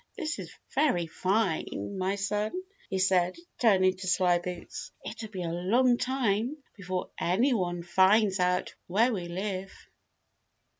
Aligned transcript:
"This 0.17 0.39
is 0.39 0.51
very 0.73 1.05
fine, 1.05 1.99
my 1.99 2.15
son," 2.15 2.53
he 2.89 2.97
said, 2.97 3.35
turning 3.59 3.95
to 3.97 4.07
Slyboots. 4.07 4.89
"It'll 5.05 5.29
be 5.29 5.43
a 5.43 5.49
long 5.49 5.95
time 5.99 6.57
before 6.75 7.11
anyone 7.19 7.83
finds 7.83 8.39
out 8.39 8.73
where 8.87 9.13
we 9.13 9.27
live." 9.27 9.71